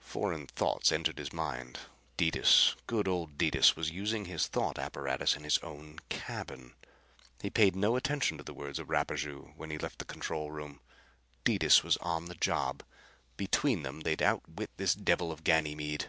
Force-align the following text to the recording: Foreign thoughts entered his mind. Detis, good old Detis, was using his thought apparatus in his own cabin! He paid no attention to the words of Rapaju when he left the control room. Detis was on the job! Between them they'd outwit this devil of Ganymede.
Foreign 0.00 0.46
thoughts 0.46 0.90
entered 0.90 1.18
his 1.18 1.34
mind. 1.34 1.80
Detis, 2.16 2.76
good 2.86 3.06
old 3.06 3.36
Detis, 3.36 3.76
was 3.76 3.90
using 3.90 4.24
his 4.24 4.46
thought 4.46 4.78
apparatus 4.78 5.36
in 5.36 5.44
his 5.44 5.58
own 5.58 5.98
cabin! 6.08 6.72
He 7.42 7.50
paid 7.50 7.76
no 7.76 7.94
attention 7.94 8.38
to 8.38 8.42
the 8.42 8.54
words 8.54 8.78
of 8.78 8.88
Rapaju 8.88 9.54
when 9.54 9.68
he 9.68 9.76
left 9.76 9.98
the 9.98 10.06
control 10.06 10.50
room. 10.50 10.80
Detis 11.44 11.82
was 11.84 11.98
on 11.98 12.24
the 12.24 12.36
job! 12.36 12.84
Between 13.36 13.82
them 13.82 14.00
they'd 14.00 14.22
outwit 14.22 14.70
this 14.78 14.94
devil 14.94 15.30
of 15.30 15.44
Ganymede. 15.44 16.06